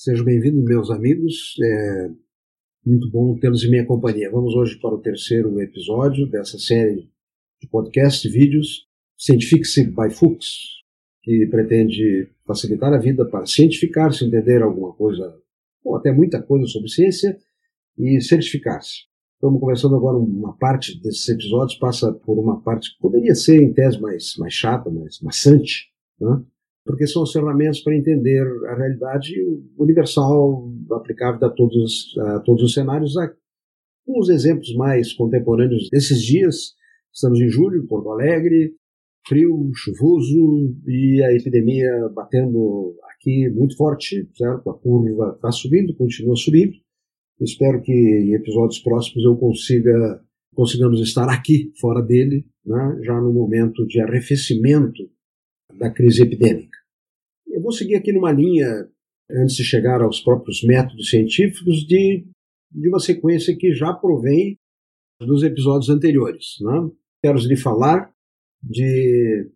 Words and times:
Sejam 0.00 0.24
bem-vindos, 0.24 0.62
meus 0.62 0.90
amigos. 0.92 1.56
É 1.60 2.10
muito 2.86 3.10
bom 3.10 3.36
tê-los 3.36 3.64
em 3.64 3.70
minha 3.70 3.84
companhia. 3.84 4.30
Vamos 4.30 4.54
hoje 4.54 4.78
para 4.78 4.94
o 4.94 5.00
terceiro 5.00 5.60
episódio 5.60 6.24
dessa 6.30 6.56
série 6.56 7.10
de 7.60 7.68
podcast 7.68 8.24
e 8.24 8.30
vídeos 8.30 8.86
Scientific 9.16 9.64
by 9.88 10.08
Fuchs, 10.08 10.84
que 11.20 11.48
pretende 11.50 12.30
facilitar 12.46 12.94
a 12.94 12.98
vida 12.98 13.28
para 13.28 13.44
cientificar-se, 13.44 14.24
entender 14.24 14.62
alguma 14.62 14.92
coisa, 14.92 15.36
ou 15.82 15.96
até 15.96 16.12
muita 16.12 16.40
coisa 16.40 16.68
sobre 16.68 16.88
ciência, 16.88 17.36
e 17.98 18.20
certificar-se. 18.20 18.98
Estamos 19.34 19.58
começando 19.58 19.96
agora 19.96 20.16
uma 20.16 20.56
parte 20.58 20.96
desses 21.02 21.28
episódios, 21.28 21.76
passa 21.76 22.12
por 22.12 22.38
uma 22.38 22.62
parte 22.62 22.94
que 22.94 23.00
poderia 23.00 23.34
ser, 23.34 23.60
em 23.60 23.72
tese, 23.72 24.00
mais, 24.00 24.36
mais 24.38 24.54
chata, 24.54 24.88
mais 24.90 25.20
maçante, 25.20 25.88
né? 26.20 26.40
Porque 26.88 27.06
são 27.06 27.22
os 27.22 27.32
ferramentas 27.32 27.80
para 27.80 27.94
entender 27.94 28.42
a 28.68 28.74
realidade 28.74 29.34
universal, 29.76 30.72
aplicável 30.90 31.46
a 31.46 31.50
todos, 31.50 32.16
a 32.18 32.40
todos 32.40 32.64
os 32.64 32.72
cenários. 32.72 33.12
Uns 34.08 34.30
exemplos 34.30 34.74
mais 34.74 35.12
contemporâneos 35.12 35.90
desses 35.90 36.22
dias, 36.22 36.72
estamos 37.12 37.38
em 37.40 37.48
julho, 37.50 37.86
Porto 37.86 38.10
Alegre, 38.10 38.74
frio, 39.28 39.70
chuvoso 39.74 40.74
e 40.86 41.22
a 41.22 41.30
epidemia 41.34 42.08
batendo 42.14 42.96
aqui 43.12 43.50
muito 43.50 43.76
forte, 43.76 44.26
certo? 44.34 44.70
A 44.70 44.78
curva 44.78 45.34
está 45.36 45.52
subindo, 45.52 45.94
continua 45.94 46.36
subindo. 46.36 46.72
Espero 47.38 47.82
que 47.82 47.92
em 47.92 48.32
episódios 48.32 48.78
próximos 48.78 49.26
eu 49.26 49.36
consiga 49.36 50.24
consigamos 50.54 51.00
estar 51.02 51.28
aqui 51.28 51.70
fora 51.78 52.00
dele, 52.02 52.46
né, 52.64 52.98
já 53.04 53.20
no 53.20 53.32
momento 53.32 53.86
de 53.86 54.00
arrefecimento 54.00 55.08
da 55.78 55.88
crise 55.88 56.22
epidêmica. 56.22 56.77
Eu 57.58 57.62
vou 57.62 57.72
seguir 57.72 57.96
aqui 57.96 58.12
numa 58.12 58.30
linha, 58.30 58.88
antes 59.28 59.56
de 59.56 59.64
chegar 59.64 60.00
aos 60.00 60.20
próprios 60.20 60.62
métodos 60.62 61.10
científicos, 61.10 61.84
de, 61.84 62.24
de 62.70 62.88
uma 62.88 63.00
sequência 63.00 63.56
que 63.56 63.74
já 63.74 63.92
provém 63.92 64.56
dos 65.20 65.42
episódios 65.42 65.90
anteriores. 65.90 66.54
Né? 66.60 66.88
Quero 67.20 67.36
lhe 67.40 67.56
falar 67.56 68.12
de 68.62 69.50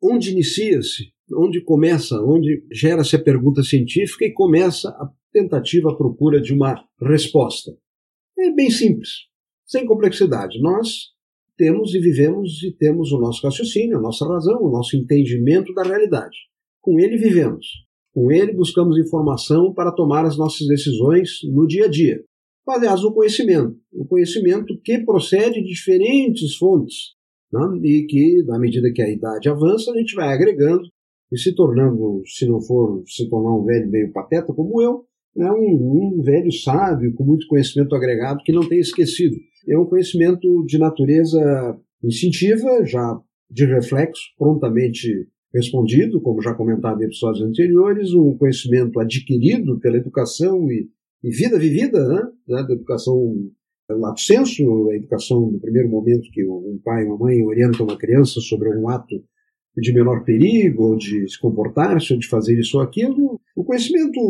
onde 0.00 0.30
inicia-se, 0.30 1.12
onde 1.34 1.60
começa, 1.60 2.22
onde 2.22 2.64
gera-se 2.70 3.16
a 3.16 3.22
pergunta 3.22 3.64
científica 3.64 4.24
e 4.24 4.32
começa 4.32 4.90
a 4.90 5.10
tentativa, 5.32 5.90
a 5.90 5.96
procura 5.96 6.40
de 6.40 6.54
uma 6.54 6.80
resposta. 7.02 7.76
É 8.38 8.52
bem 8.52 8.70
simples, 8.70 9.26
sem 9.66 9.84
complexidade. 9.84 10.60
Nós 10.60 11.08
temos 11.56 11.92
e 11.92 11.98
vivemos 11.98 12.62
e 12.62 12.70
temos 12.70 13.10
o 13.10 13.18
nosso 13.18 13.44
raciocínio, 13.44 13.98
a 13.98 14.00
nossa 14.00 14.24
razão, 14.28 14.62
o 14.62 14.70
nosso 14.70 14.96
entendimento 14.96 15.74
da 15.74 15.82
realidade. 15.82 16.36
Com 16.80 16.98
ele 16.98 17.16
vivemos. 17.16 17.66
Com 18.12 18.30
ele 18.32 18.52
buscamos 18.52 18.98
informação 18.98 19.72
para 19.72 19.92
tomar 19.92 20.24
as 20.24 20.36
nossas 20.36 20.66
decisões 20.66 21.30
no 21.52 21.66
dia 21.66 21.86
a 21.86 21.88
dia. 21.88 22.22
Aliás, 22.66 23.02
o 23.02 23.12
conhecimento. 23.12 23.76
O 23.92 24.04
conhecimento 24.04 24.78
que 24.84 24.98
procede 25.04 25.62
de 25.62 25.68
diferentes 25.68 26.56
fontes. 26.56 27.14
Né? 27.52 27.60
E 27.82 28.06
que, 28.06 28.42
na 28.46 28.58
medida 28.58 28.92
que 28.92 29.02
a 29.02 29.10
idade 29.10 29.48
avança, 29.48 29.90
a 29.90 29.96
gente 29.96 30.14
vai 30.14 30.32
agregando 30.32 30.82
e 31.32 31.38
se 31.38 31.54
tornando, 31.54 32.22
se 32.26 32.46
não 32.46 32.60
for 32.60 33.02
se 33.06 33.28
tornar 33.28 33.54
um 33.54 33.64
velho 33.64 33.90
meio 33.90 34.12
pateta 34.12 34.52
como 34.52 34.80
eu, 34.82 35.04
é 35.36 35.52
um, 35.52 36.16
um 36.18 36.22
velho 36.22 36.50
sábio 36.50 37.14
com 37.14 37.24
muito 37.24 37.46
conhecimento 37.46 37.94
agregado 37.94 38.42
que 38.44 38.52
não 38.52 38.66
tem 38.68 38.80
esquecido. 38.80 39.36
É 39.68 39.78
um 39.78 39.84
conhecimento 39.84 40.64
de 40.66 40.78
natureza 40.78 41.78
instintiva, 42.02 42.84
já 42.84 43.20
de 43.50 43.66
reflexo, 43.66 44.22
prontamente 44.36 45.28
respondido, 45.54 46.20
como 46.20 46.42
já 46.42 46.54
comentado 46.54 47.00
em 47.00 47.06
episódios 47.06 47.42
anteriores, 47.42 48.12
um 48.12 48.36
conhecimento 48.36 49.00
adquirido 49.00 49.78
pela 49.80 49.96
educação 49.96 50.70
e, 50.70 50.88
e 51.24 51.30
vida 51.30 51.58
vivida, 51.58 52.06
né? 52.06 52.22
né 52.48 52.62
da 52.64 52.74
educação 52.74 53.34
lato 53.90 54.20
senso, 54.20 54.90
a 54.90 54.96
educação 54.96 55.50
no 55.50 55.58
primeiro 55.58 55.88
momento 55.88 56.30
que 56.30 56.44
um 56.46 56.78
pai 56.84 57.04
e 57.04 57.06
uma 57.06 57.16
mãe 57.16 57.42
orientam 57.42 57.86
uma 57.86 57.96
criança 57.96 58.40
sobre 58.40 58.68
um 58.68 58.88
ato 58.88 59.24
de 59.80 59.92
menor 59.92 60.24
perigo, 60.24 60.90
ou 60.90 60.96
de 60.96 61.28
se 61.28 61.38
comportar-se, 61.38 62.12
ou 62.12 62.18
de 62.18 62.28
fazer 62.28 62.58
isso 62.58 62.78
ou 62.78 62.82
aquilo. 62.82 63.40
O 63.56 63.64
conhecimento 63.64 64.20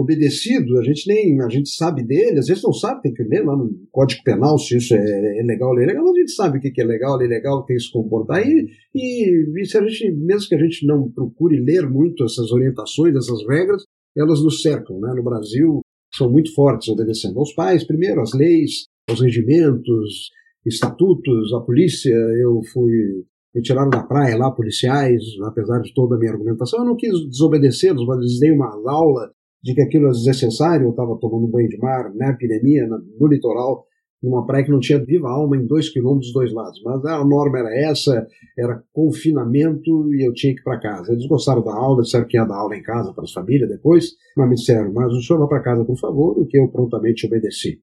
obedecido, 0.00 0.78
a 0.78 0.82
gente 0.82 1.06
nem 1.08 1.40
a 1.40 1.48
gente 1.48 1.70
sabe 1.70 2.02
dele, 2.02 2.38
às 2.38 2.46
vezes 2.46 2.62
não 2.62 2.72
sabe, 2.72 3.02
tem 3.02 3.14
que 3.14 3.22
ler 3.22 3.44
lá 3.44 3.56
no 3.56 3.70
Código 3.90 4.22
Penal 4.22 4.58
se 4.58 4.76
isso 4.76 4.94
é, 4.94 5.38
é 5.38 5.42
legal 5.42 5.70
ou 5.70 5.78
é 5.78 5.84
ilegal, 5.84 6.04
mas 6.04 6.14
a 6.14 6.20
gente 6.20 6.32
sabe 6.32 6.58
o 6.58 6.60
que 6.60 6.80
é 6.80 6.84
legal, 6.84 7.20
é 7.20 7.24
ilegal, 7.24 7.64
tem 7.64 7.76
que 7.76 7.82
se 7.82 7.92
comportar. 7.92 8.46
E, 8.46 8.68
e, 8.94 9.60
e 9.60 9.64
se 9.66 9.78
a 9.78 9.86
gente, 9.86 10.10
mesmo 10.12 10.48
que 10.48 10.54
a 10.54 10.62
gente 10.62 10.86
não 10.86 11.10
procure 11.10 11.60
ler 11.60 11.88
muito 11.88 12.24
essas 12.24 12.50
orientações, 12.52 13.14
essas 13.14 13.46
regras, 13.48 13.82
elas 14.16 14.42
nos 14.42 14.62
cercam. 14.62 15.00
Né? 15.00 15.12
No 15.14 15.22
Brasil, 15.22 15.80
são 16.14 16.30
muito 16.30 16.54
fortes, 16.54 16.88
obedecendo 16.88 17.38
aos 17.38 17.52
pais, 17.52 17.84
primeiro, 17.84 18.20
às 18.20 18.32
leis, 18.32 18.86
aos 19.08 19.20
regimentos, 19.20 20.30
estatutos, 20.66 21.52
a 21.54 21.60
polícia. 21.60 22.10
Eu 22.10 22.60
fui 22.72 23.24
tiraram 23.62 23.90
da 23.90 24.02
praia 24.02 24.36
lá, 24.36 24.50
policiais, 24.50 25.22
apesar 25.44 25.80
de 25.80 25.92
toda 25.94 26.16
a 26.16 26.18
minha 26.18 26.32
argumentação. 26.32 26.80
Eu 26.80 26.86
não 26.86 26.96
quis 26.96 27.12
desobedecê-los, 27.28 28.06
mas 28.06 28.18
lhes 28.18 28.40
dei 28.40 28.52
uma 28.52 28.70
aula 28.86 29.30
de 29.62 29.74
que 29.74 29.80
aquilo 29.80 30.04
era 30.04 30.12
desnecessário. 30.12 30.86
Eu 30.86 30.90
estava 30.90 31.18
tomando 31.20 31.48
banho 31.48 31.68
de 31.68 31.78
mar 31.78 32.12
na 32.14 32.30
epidemia, 32.30 32.86
no 32.86 33.26
litoral, 33.26 33.84
numa 34.22 34.44
praia 34.44 34.64
que 34.64 34.70
não 34.70 34.80
tinha 34.80 35.04
viva 35.04 35.28
alma 35.28 35.56
em 35.56 35.66
dois 35.66 35.88
quilômetros 35.88 36.32
dos 36.32 36.34
dois 36.34 36.52
lados. 36.52 36.80
Mas 36.84 37.04
a 37.04 37.24
norma 37.24 37.58
era 37.58 37.90
essa, 37.90 38.26
era 38.58 38.82
confinamento 38.92 40.12
e 40.14 40.26
eu 40.26 40.32
tinha 40.32 40.54
que 40.54 40.60
ir 40.60 40.64
para 40.64 40.80
casa. 40.80 41.12
Eles 41.12 41.26
gostaram 41.26 41.62
da 41.62 41.74
aula, 41.74 42.02
disseram 42.02 42.26
que 42.26 42.36
ia 42.36 42.44
dar 42.44 42.56
aula 42.56 42.76
em 42.76 42.82
casa 42.82 43.12
para 43.12 43.24
as 43.24 43.32
famílias 43.32 43.68
depois, 43.68 44.12
mas 44.36 44.48
me 44.48 44.54
disseram, 44.56 44.92
mas 44.92 45.12
o 45.12 45.22
senhor 45.22 45.38
vai 45.38 45.48
para 45.48 45.62
casa, 45.62 45.84
por 45.84 45.98
favor, 45.98 46.38
o 46.38 46.46
que 46.46 46.58
eu 46.58 46.68
prontamente 46.68 47.26
obedeci. 47.26 47.80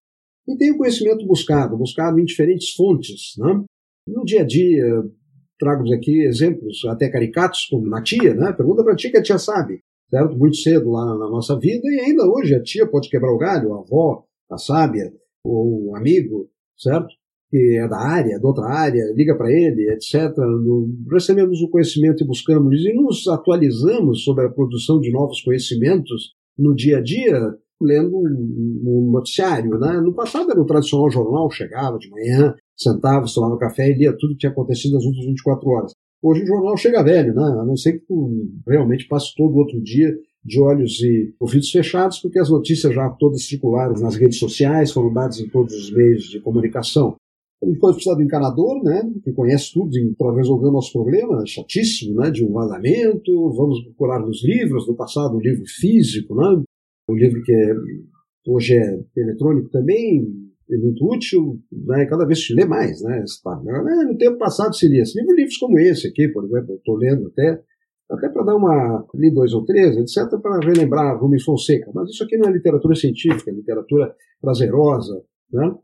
E 0.48 0.56
tem 0.56 0.72
o 0.72 0.78
conhecimento 0.78 1.26
buscado, 1.26 1.76
buscado 1.76 2.20
em 2.20 2.24
diferentes 2.24 2.72
fontes. 2.74 3.34
Né? 3.38 3.64
No 4.06 4.24
dia 4.24 4.42
a 4.42 4.46
dia, 4.46 5.02
trago 5.58 5.82
aqui 5.92 6.24
exemplos 6.24 6.84
até 6.86 7.08
caricatos, 7.08 7.66
como 7.70 7.88
na 7.88 8.02
tia, 8.02 8.34
né? 8.34 8.52
Pergunta 8.52 8.82
para 8.82 8.92
a 8.92 8.96
tia 8.96 9.10
que 9.10 9.16
a 9.16 9.22
tia 9.22 9.38
sabe, 9.38 9.80
certo? 10.10 10.36
Muito 10.36 10.56
cedo 10.56 10.90
lá 10.90 11.04
na 11.04 11.28
nossa 11.30 11.58
vida, 11.58 11.82
e 11.84 12.00
ainda 12.00 12.28
hoje 12.28 12.54
a 12.54 12.62
tia 12.62 12.86
pode 12.86 13.08
quebrar 13.08 13.32
o 13.32 13.38
galho, 13.38 13.74
a 13.74 13.80
avó, 13.80 14.24
a 14.50 14.58
sábia, 14.58 15.12
ou 15.44 15.90
um 15.90 15.96
amigo, 15.96 16.48
certo? 16.76 17.08
Que 17.50 17.78
é 17.80 17.88
da 17.88 17.98
área, 17.98 18.38
de 18.38 18.46
outra 18.46 18.66
área, 18.66 19.12
liga 19.14 19.36
para 19.36 19.50
ele, 19.50 19.90
etc. 19.92 20.32
Recebemos 21.10 21.60
o 21.60 21.70
conhecimento 21.70 22.22
e 22.22 22.26
buscamos, 22.26 22.74
e 22.84 22.92
nos 22.92 23.26
atualizamos 23.28 24.24
sobre 24.24 24.46
a 24.46 24.50
produção 24.50 25.00
de 25.00 25.10
novos 25.10 25.40
conhecimentos 25.42 26.34
no 26.58 26.74
dia 26.74 26.98
a 26.98 27.02
dia, 27.02 27.54
lendo 27.80 28.16
um, 28.16 29.10
noticiário. 29.12 29.78
Né? 29.78 30.00
No 30.00 30.14
passado 30.14 30.50
era 30.50 30.60
o 30.60 30.66
tradicional 30.66 31.10
jornal, 31.10 31.50
chegava 31.50 31.98
de 31.98 32.10
manhã, 32.10 32.54
sentava, 32.76 33.26
tomava 33.32 33.58
café 33.58 33.90
e 33.90 33.94
lia 33.94 34.16
tudo 34.16 34.32
que 34.32 34.40
tinha 34.40 34.52
acontecido 34.52 34.94
nas 34.94 35.04
últimas 35.04 35.26
24 35.26 35.68
horas. 35.68 35.92
Hoje 36.22 36.42
o 36.42 36.46
jornal 36.46 36.76
chega 36.76 37.02
velho, 37.02 37.34
né? 37.34 37.42
a 37.42 37.64
não 37.64 37.76
ser 37.76 37.94
que 37.94 38.06
tu 38.06 38.48
realmente 38.66 39.06
passe 39.06 39.34
todo 39.36 39.56
outro 39.56 39.80
dia 39.82 40.16
de 40.44 40.60
olhos 40.60 41.00
e 41.02 41.34
ouvidos 41.40 41.70
fechados, 41.70 42.20
porque 42.20 42.38
as 42.38 42.48
notícias 42.48 42.94
já 42.94 43.08
todas 43.10 43.44
circularam 43.44 43.94
nas 44.00 44.14
redes 44.14 44.38
sociais, 44.38 44.92
foram 44.92 45.12
dadas 45.12 45.40
em 45.40 45.48
todos 45.48 45.74
os 45.74 45.92
meios 45.92 46.24
de 46.24 46.40
comunicação. 46.40 47.16
Depois 47.62 47.96
precisa 47.96 48.14
do 48.14 48.22
encanador, 48.22 48.82
né, 48.84 49.02
que 49.24 49.32
conhece 49.32 49.72
tudo 49.72 49.90
para 50.16 50.36
resolver 50.36 50.68
o 50.68 50.72
nosso 50.72 50.92
problema, 50.92 51.44
chatíssimo, 51.46 52.20
né, 52.20 52.30
de 52.30 52.44
um 52.44 52.52
vazamento. 52.52 53.32
Vamos 53.54 53.82
procurar 53.82 54.20
nos 54.20 54.44
livros, 54.44 54.86
no 54.86 54.94
passado 54.94 55.36
um 55.36 55.40
livro 55.40 55.64
físico, 55.66 56.34
né, 56.34 56.62
um 57.08 57.14
livro 57.14 57.42
que 57.42 57.52
é, 57.52 57.74
hoje 58.46 58.74
é 58.74 59.00
eletrônico 59.16 59.68
também, 59.70 60.26
é 60.70 60.76
muito 60.76 61.04
útil, 61.04 61.60
né? 61.72 62.06
cada 62.06 62.24
vez 62.24 62.44
se 62.44 62.54
lê 62.54 62.64
mais, 62.64 63.00
né? 63.02 63.24
né? 63.82 64.04
No 64.04 64.16
tempo 64.16 64.38
passado 64.38 64.74
se 64.74 64.88
lia 64.88 65.04
livros, 65.14 65.56
como 65.58 65.78
esse 65.78 66.08
aqui, 66.08 66.28
por 66.28 66.44
exemplo, 66.44 66.74
estou 66.74 66.96
lendo 66.96 67.28
até, 67.28 67.60
até 68.10 68.28
para 68.28 68.44
dar 68.44 68.56
uma, 68.56 69.06
li 69.14 69.32
dois 69.32 69.52
ou 69.52 69.64
três, 69.64 69.96
etc., 69.96 70.38
para 70.40 70.58
relembrar 70.58 71.20
Rumi 71.20 71.40
Fonseca, 71.40 71.90
mas 71.94 72.10
isso 72.10 72.24
aqui 72.24 72.36
não 72.36 72.48
é 72.48 72.52
literatura 72.52 72.94
científica, 72.94 73.50
é 73.50 73.54
literatura 73.54 74.14
prazerosa, 74.40 75.22
né? 75.52 75.74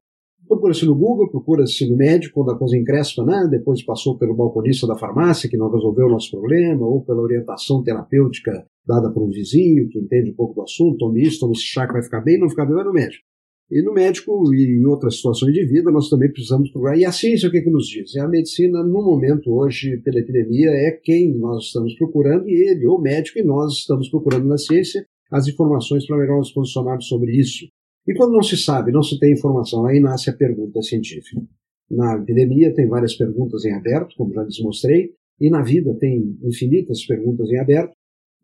Procura-se 0.47 0.85
no 0.85 0.95
Google, 0.95 1.31
procura-se 1.31 1.89
no 1.89 1.97
médico 1.97 2.35
quando 2.35 2.51
a 2.51 2.59
coisa 2.59 2.77
encrespa, 2.77 3.25
né? 3.25 3.47
depois 3.49 3.83
passou 3.85 4.19
pelo 4.19 4.35
balconista 4.35 4.87
da 4.87 4.99
farmácia 4.99 5.49
que 5.49 5.57
não 5.57 5.71
resolveu 5.71 6.07
o 6.07 6.11
nosso 6.11 6.31
problema, 6.33 6.85
ou 6.85 7.05
pela 7.05 7.23
orientação 7.23 7.83
terapêutica 7.83 8.67
dada 8.87 9.11
por 9.11 9.23
um 9.23 9.31
vizinho 9.31 9.89
que 9.89 9.99
entende 9.99 10.31
um 10.31 10.35
pouco 10.35 10.55
do 10.55 10.63
assunto, 10.63 10.99
tome 10.99 11.23
isso, 11.23 11.41
tome 11.41 11.53
esse 11.53 11.63
chá 11.63 11.87
que 11.87 11.93
vai 11.93 12.03
ficar 12.03 12.21
bem, 12.21 12.39
não 12.39 12.51
ficar 12.51 12.67
bem, 12.67 12.75
vai 12.75 12.85
no 12.85 12.93
médico. 12.93 13.25
E 13.73 13.81
no 13.81 13.95
médico 13.95 14.53
e 14.53 14.79
em 14.79 14.85
outras 14.85 15.17
situações 15.17 15.55
de 15.55 15.65
vida, 15.65 15.91
nós 15.91 16.11
também 16.11 16.31
precisamos 16.31 16.71
procurar. 16.71 16.99
E 16.99 17.07
a 17.07 17.11
ciência, 17.11 17.49
o 17.49 17.51
que, 17.51 17.57
é 17.57 17.63
que 17.63 17.71
nos 17.71 17.87
diz? 17.87 18.15
É 18.15 18.21
a 18.21 18.29
medicina, 18.29 18.85
no 18.85 19.03
momento 19.03 19.51
hoje, 19.51 19.97
pela 20.05 20.19
epidemia, 20.19 20.69
é 20.69 20.91
quem 20.91 21.35
nós 21.39 21.65
estamos 21.65 21.95
procurando, 21.95 22.47
e 22.47 22.53
ele, 22.53 22.87
o 22.87 22.99
médico, 22.99 23.39
e 23.39 23.43
nós 23.43 23.73
estamos 23.79 24.11
procurando 24.11 24.47
na 24.47 24.59
ciência 24.59 25.07
as 25.31 25.49
informações 25.49 26.07
para 26.07 26.19
melhor 26.19 26.37
nos 26.37 26.53
posicionarmos 26.53 27.09
sobre 27.09 27.35
isso. 27.35 27.67
E 28.07 28.13
quando 28.15 28.35
não 28.35 28.43
se 28.43 28.59
sabe, 28.59 28.93
não 28.93 29.03
se 29.03 29.19
tem 29.19 29.33
informação, 29.33 29.87
aí 29.87 30.01
nasce 30.01 30.29
a 30.29 30.35
pergunta 30.35 30.83
científica. 30.83 31.41
Na 31.91 32.19
epidemia 32.19 32.75
tem 32.75 32.87
várias 32.87 33.15
perguntas 33.15 33.65
em 33.65 33.73
aberto, 33.73 34.15
como 34.19 34.35
já 34.35 34.43
lhes 34.43 34.61
mostrei, 34.61 35.13
e 35.41 35.49
na 35.49 35.63
vida 35.63 35.95
tem 35.99 36.37
infinitas 36.43 37.07
perguntas 37.07 37.49
em 37.51 37.59
aberto, 37.59 37.95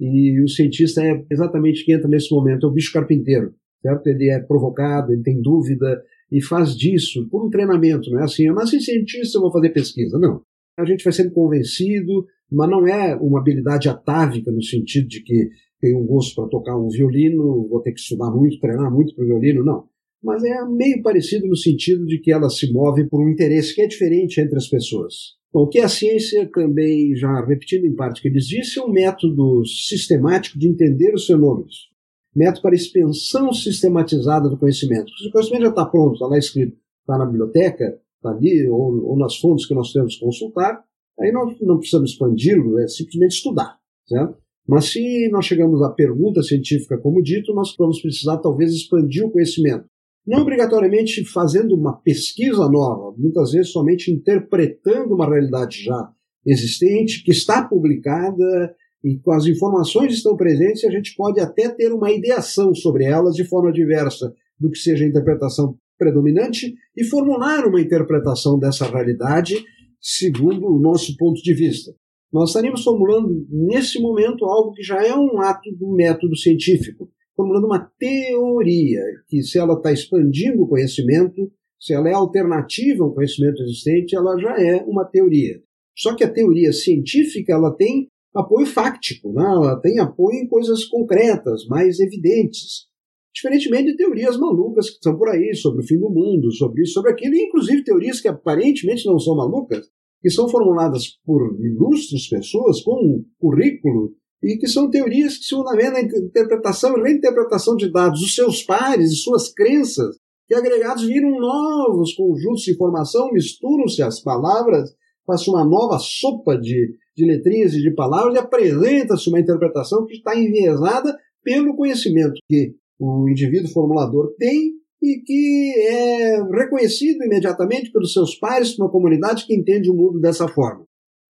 E 0.01 0.41
o 0.41 0.49
cientista 0.49 1.03
é 1.05 1.25
exatamente 1.31 1.85
quem 1.85 1.97
entra 1.97 2.09
nesse 2.09 2.33
momento, 2.33 2.67
é 2.67 2.71
o 2.71 2.73
bicho 2.73 2.93
carpinteiro, 2.93 3.53
certo? 3.83 4.07
Ele 4.07 4.31
é 4.31 4.41
provocado, 4.41 5.13
ele 5.13 5.23
tem 5.23 5.41
dúvida 5.41 6.03
e 6.31 6.43
faz 6.43 6.77
disso 6.77 7.29
por 7.29 7.47
um 7.47 7.51
treinamento, 7.51 8.11
não 8.11 8.21
é 8.21 8.25
assim, 8.25 8.47
eu 8.47 8.55
nasci 8.55 8.81
cientista, 8.81 9.39
eu 9.39 9.43
vou 9.43 9.53
fazer 9.53 9.71
pesquisa. 9.71 10.19
Não. 10.19 10.43
A 10.79 10.85
gente 10.85 11.03
vai 11.03 11.13
sendo 11.13 11.33
convencido, 11.33 12.27
mas 12.51 12.71
não 12.71 12.87
é 12.87 13.17
uma 13.17 13.41
habilidade 13.41 13.89
atávica 13.89 14.51
no 14.53 14.63
sentido 14.63 15.09
de 15.09 15.23
que 15.23 15.49
tenho 15.81 15.99
um 15.99 16.07
gosto 16.07 16.35
para 16.35 16.49
tocar 16.49 16.77
um 16.77 16.89
violino, 16.89 17.69
vou 17.69 17.81
ter 17.81 17.93
que 17.93 18.01
estudar 18.01 18.31
muito, 18.31 18.61
treinar 18.61 18.93
muito 18.93 19.15
para 19.15 19.25
o 19.25 19.27
violino, 19.27 19.65
não. 19.65 19.85
Mas 20.23 20.43
é 20.43 20.65
meio 20.65 21.03
parecido 21.03 21.47
no 21.47 21.57
sentido 21.57 22.05
de 22.05 22.19
que 22.19 22.33
ela 22.33 22.51
se 22.51 22.73
move 22.73 23.09
por 23.09 23.25
um 23.25 23.29
interesse 23.29 23.75
que 23.75 23.83
é 23.83 23.87
diferente 23.87 24.41
entre 24.41 24.57
as 24.57 24.69
pessoas. 24.69 25.39
Bom, 25.53 25.63
o 25.63 25.69
que 25.69 25.79
a 25.79 25.89
ciência 25.89 26.49
também, 26.53 27.15
já 27.15 27.45
repetindo 27.45 27.87
em 27.87 27.95
parte 27.95 28.19
o 28.19 28.23
que 28.23 28.29
eles 28.29 28.47
disse, 28.47 28.79
é 28.79 28.83
um 28.83 28.93
método 28.93 29.65
sistemático 29.65 30.59
de 30.59 30.69
entender 30.69 31.15
os 31.15 31.27
fenômenos. 31.27 31.89
Método 32.35 32.63
para 32.63 32.75
expansão 32.75 33.53
sistematizada 33.53 34.49
do 34.49 34.59
conhecimento. 34.59 35.11
Se 35.17 35.29
o 35.29 35.33
conhecimento 35.33 35.63
já 35.63 35.71
está 35.71 35.87
pronto, 35.87 36.15
está 36.15 36.27
lá 36.27 36.39
escrito, 36.39 36.77
está 37.01 37.19
na 37.19 37.27
biblioteca, 37.27 37.99
está 38.17 38.31
ali, 38.31 38.69
ou, 38.69 39.07
ou, 39.07 39.19
nas 39.19 39.37
fontes 39.37 39.67
que 39.67 39.75
nós 39.75 39.93
temos 39.93 40.15
que 40.15 40.25
consultar, 40.25 40.83
aí 41.19 41.33
nós 41.33 41.57
não 41.61 41.79
precisamos 41.79 42.13
expandi-lo, 42.13 42.79
é 42.79 42.87
simplesmente 42.87 43.33
estudar. 43.33 43.79
Certo? 44.07 44.37
Mas 44.67 44.87
se 44.87 45.29
nós 45.31 45.47
chegamos 45.47 45.83
à 45.83 45.91
pergunta 45.91 46.43
científica, 46.43 46.99
como 46.99 47.23
dito, 47.23 47.55
nós 47.55 47.75
vamos 47.79 48.01
precisar 48.03 48.37
talvez 48.39 48.73
expandir 48.73 49.25
o 49.25 49.31
conhecimento. 49.31 49.87
Não 50.27 50.43
obrigatoriamente 50.43 51.25
fazendo 51.25 51.75
uma 51.75 51.97
pesquisa 52.03 52.69
nova, 52.69 53.15
muitas 53.17 53.53
vezes 53.53 53.73
somente 53.73 54.13
interpretando 54.13 55.15
uma 55.15 55.27
realidade 55.27 55.83
já 55.83 56.13
existente, 56.45 57.25
que 57.25 57.31
está 57.31 57.67
publicada 57.67 58.75
e 59.03 59.19
com 59.19 59.33
as 59.33 59.47
informações 59.47 60.09
que 60.09 60.15
estão 60.15 60.37
presentes, 60.37 60.85
a 60.85 60.91
gente 60.91 61.15
pode 61.17 61.41
até 61.41 61.69
ter 61.69 61.93
uma 61.93 62.11
ideação 62.11 62.75
sobre 62.75 63.05
elas 63.05 63.35
de 63.35 63.45
forma 63.45 63.73
diversa 63.73 64.33
do 64.59 64.71
que 64.71 64.79
seja 64.79 65.05
a 65.05 65.09
interpretação 65.09 65.77
predominante 65.97 66.75
e 66.97 67.05
formular 67.05 67.67
uma 67.67 67.81
interpretação 67.81 68.59
dessa 68.59 68.87
realidade 68.87 69.65
segundo 70.01 70.67
o 70.67 70.81
nosso 70.81 71.17
ponto 71.17 71.41
de 71.43 71.55
vista. 71.55 71.93
Nós 72.33 72.51
estaríamos 72.51 72.85
formulando, 72.85 73.47
nesse 73.51 74.01
momento, 74.01 74.45
algo 74.45 74.73
que 74.73 74.83
já 74.83 75.03
é 75.03 75.15
um 75.15 75.41
ato 75.41 75.71
do 75.77 75.95
método 75.95 76.37
científico, 76.37 77.11
formulando 77.35 77.67
uma 77.67 77.91
teoria, 77.99 79.01
que 79.29 79.43
se 79.43 79.59
ela 79.59 79.75
está 79.75 79.93
expandindo 79.93 80.63
o 80.63 80.69
conhecimento, 80.69 81.51
se 81.81 81.95
ela 81.95 82.09
é 82.09 82.13
alternativa 82.13 83.05
ao 83.05 83.15
conhecimento 83.15 83.63
existente, 83.63 84.15
ela 84.15 84.37
já 84.39 84.61
é 84.61 84.83
uma 84.85 85.05
teoria. 85.05 85.61
Só 85.97 86.15
que 86.15 86.23
a 86.23 86.33
teoria 86.33 86.73
científica 86.73 87.53
ela 87.53 87.75
tem 87.75 88.09
apoio 88.35 88.67
fáctico, 88.67 89.33
né? 89.33 89.43
ela 89.43 89.81
tem 89.81 89.99
apoio 89.99 90.39
em 90.39 90.49
coisas 90.49 90.85
concretas, 90.85 91.67
mais 91.67 91.99
evidentes. 92.01 92.87
Diferentemente 93.35 93.93
de 93.93 93.97
teorias 93.97 94.37
malucas 94.37 94.91
que 94.91 94.97
estão 94.97 95.17
por 95.17 95.29
aí, 95.29 95.55
sobre 95.55 95.83
o 95.83 95.87
fim 95.87 95.99
do 95.99 96.11
mundo, 96.11 96.53
sobre 96.53 96.83
isso, 96.83 96.95
sobre 96.95 97.13
aquilo, 97.13 97.35
e 97.35 97.47
inclusive 97.47 97.85
teorias 97.85 98.21
que 98.21 98.29
aparentemente 98.29 99.07
não 99.07 99.19
são 99.19 99.37
malucas, 99.37 99.87
que 100.21 100.31
são 100.31 100.49
formuladas 100.49 101.19
por 101.25 101.57
ilustres 101.61 102.29
pessoas 102.29 102.83
com 102.83 102.95
um 102.95 103.25
currículo 103.39 104.13
e 104.43 104.57
que 104.57 104.67
são 104.67 104.91
teorias 104.91 105.37
que 105.37 105.45
se 105.45 105.55
fundamentam 105.55 106.01
na 106.01 106.01
interpretação 106.01 106.97
e 106.97 107.03
reinterpretação 107.03 107.77
de 107.77 107.91
dados 107.91 108.21
dos 108.21 108.35
seus 108.35 108.63
pares 108.63 109.11
e 109.11 109.17
suas 109.17 109.53
crenças, 109.53 110.17
que 110.47 110.55
agregados 110.55 111.05
viram 111.05 111.39
novos 111.39 112.15
conjuntos 112.15 112.63
de 112.63 112.73
informação, 112.73 113.31
misturam-se 113.33 114.03
as 114.03 114.21
palavras, 114.21 114.91
faz 115.27 115.47
uma 115.47 115.65
nova 115.65 115.99
sopa 115.99 116.57
de, 116.57 116.95
de 117.19 117.27
letrinhas 117.27 117.75
e 117.75 117.83
de 117.83 117.91
palavras 117.91 118.35
e 118.35 118.39
apresenta-se 118.39 119.29
uma 119.29 119.41
interpretação 119.41 120.07
que 120.07 120.15
está 120.15 120.39
enviesada 120.39 121.17
pelo 121.43 121.75
conhecimento 121.75 122.41
que 122.49 122.75
o 122.99 123.29
indivíduo 123.29 123.71
formulador 123.71 124.35
tem 124.39 124.73
e 125.03 125.21
que 125.25 125.75
é 125.89 126.43
reconhecido 126.43 127.25
imediatamente 127.25 127.91
pelos 127.91 128.13
seus 128.13 128.37
pares, 128.37 128.79
uma 128.79 128.91
comunidade 128.91 129.47
que 129.47 129.55
entende 129.55 129.91
o 129.91 129.95
mundo 129.95 130.21
dessa 130.21 130.49
forma. 130.49 130.85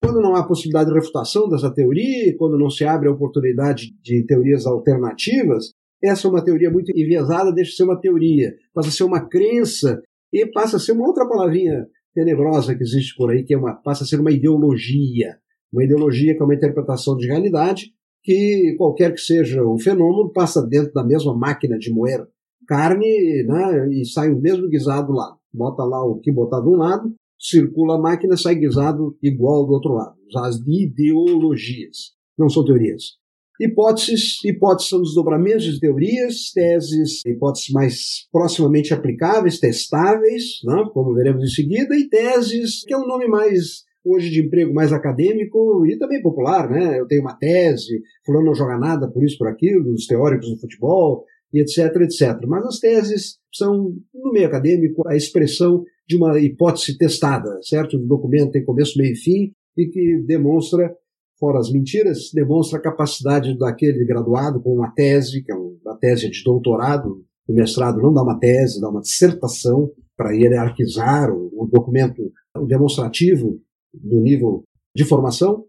Quando 0.03 0.21
não 0.21 0.37
há 0.37 0.47
possibilidade 0.47 0.91
de 0.91 0.95
refutação 0.95 1.49
dessa 1.49 1.73
teoria, 1.73 2.37
quando 2.37 2.59
não 2.59 2.71
se 2.71 2.85
abre 2.85 3.09
a 3.09 3.13
oportunidade 3.13 3.93
de 4.03 4.25
teorias 4.25 4.67
alternativas, 4.67 5.71
essa 6.03 6.27
é 6.27 6.31
uma 6.31 6.45
teoria 6.45 6.71
muito 6.71 6.93
enviesada, 6.95 7.53
deixa 7.53 7.71
de 7.71 7.77
ser 7.77 7.85
uma 7.85 8.01
teoria, 8.01 8.55
passa 8.75 8.89
a 8.89 8.93
ser 8.93 9.05
uma 9.05 9.27
crença 9.29 10.01
e 10.33 10.47
passa 10.47 10.77
a 10.77 10.81
ser 10.81 10.93
uma 10.93 11.07
outra 11.07 11.27
palavrinha 11.29 11.87
tenebrosa 12.15 12.75
que 12.75 12.83
existe 12.83 13.15
por 13.17 13.31
aí, 13.31 13.45
que 13.45 13.55
é 13.55 13.59
uma, 13.59 13.75
passa 13.75 14.05
a 14.05 14.07
ser 14.07 14.21
uma 14.21 14.31
ideologia. 14.31 15.39
Uma 15.77 15.85
ideologia 15.85 16.35
que 16.35 16.41
é 16.41 16.45
uma 16.45 16.55
interpretação 16.55 17.15
de 17.19 17.27
realidade 17.27 17.93
que, 18.25 18.75
qualquer 18.79 19.13
que 19.13 19.21
seja 19.21 19.63
o 19.63 19.79
fenômeno, 19.79 20.33
passa 20.33 20.67
dentro 20.67 20.91
da 20.95 21.05
mesma 21.05 21.37
máquina 21.37 21.77
de 21.79 21.93
moer 21.93 22.27
carne 22.67 23.45
né, 23.47 23.87
e 23.91 24.07
sai 24.07 24.33
o 24.33 24.41
mesmo 24.41 24.71
guisado 24.71 25.13
lá. 25.13 25.37
Bota 25.53 25.85
lá 25.85 26.03
o 26.03 26.19
que 26.19 26.33
botar 26.33 26.63
de 26.63 26.69
um 26.69 26.77
lado, 26.77 27.15
circula 27.39 27.97
a 27.97 28.01
máquina, 28.01 28.39
sai 28.39 28.55
guisado 28.55 29.19
igual 29.23 29.67
do 29.67 29.75
outro 29.75 29.93
lado. 29.93 30.17
As 30.39 30.57
ideologias, 30.67 32.15
não 32.39 32.49
são 32.49 32.65
teorias. 32.65 33.19
Hipóteses, 33.61 34.43
hipóteses 34.47 34.89
são 34.89 35.03
desdobramentos 35.03 35.65
de 35.65 35.79
teorias, 35.79 36.53
teses, 36.55 37.21
hipóteses 37.27 37.69
mais 37.69 38.27
proximamente 38.33 38.95
aplicáveis, 38.95 39.61
testáveis, 39.61 40.59
né, 40.65 40.89
como 40.95 41.15
veremos 41.15 41.45
em 41.45 41.55
seguida, 41.55 41.95
e 41.95 42.09
teses, 42.09 42.83
que 42.83 42.95
é 42.95 42.99
um 42.99 43.07
nome 43.07 43.29
mais 43.29 43.85
hoje 44.07 44.31
de 44.31 44.41
emprego 44.41 44.73
mais 44.73 44.93
acadêmico 44.93 45.85
e 45.85 45.99
também 45.99 46.23
popular, 46.23 46.71
né? 46.71 47.01
Eu 47.01 47.07
tenho 47.07 47.23
uma 47.23 47.35
tese, 47.35 48.01
fulano 48.25 48.47
não 48.47 48.55
joga 48.55 48.79
nada 48.79 49.11
por 49.11 49.25
isso, 49.25 49.37
por 49.37 49.49
aquilo, 49.49 49.93
os 49.93 50.07
teóricos 50.07 50.49
do 50.49 50.59
futebol, 50.59 51.25
e 51.53 51.61
etc, 51.61 51.97
etc. 52.03 52.47
Mas 52.47 52.65
as 52.65 52.79
teses 52.79 53.39
são, 53.53 53.95
no 54.15 54.33
meio 54.33 54.47
acadêmico, 54.47 55.07
a 55.09 55.17
expressão 55.17 55.83
de 56.09 56.17
uma 56.17 56.39
hipótese 56.39 56.97
testada, 56.97 57.59
certo? 57.63 57.97
Um 57.97 58.07
documento 58.07 58.53
tem 58.53 58.65
começo, 58.65 58.99
meio 58.99 59.13
e 59.13 59.17
fim, 59.17 59.53
e 59.77 59.87
que 59.87 60.23
demonstra, 60.27 60.95
fora 61.39 61.59
as 61.59 61.71
mentiras, 61.71 62.31
demonstra 62.33 62.79
a 62.79 62.83
capacidade 62.83 63.57
daquele 63.59 64.05
graduado 64.05 64.61
com 64.61 64.75
uma 64.75 64.93
tese, 64.93 65.43
que 65.43 65.51
é 65.51 65.55
uma 65.55 65.97
tese 65.99 66.31
de 66.31 66.43
doutorado, 66.45 67.25
o 67.49 67.53
mestrado 67.53 68.01
não 68.01 68.13
dá 68.13 68.23
uma 68.23 68.39
tese, 68.39 68.81
dá 68.81 68.89
uma 68.89 69.01
dissertação 69.01 69.91
para 70.17 70.33
hierarquizar 70.33 71.31
o, 71.31 71.51
o 71.53 71.67
documento 71.67 72.33
demonstrativo 72.67 73.61
do 74.09 74.21
nível 74.21 74.65
de 74.95 75.05
formação, 75.05 75.65